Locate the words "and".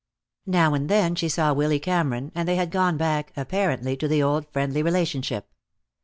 0.73-0.89, 2.33-2.47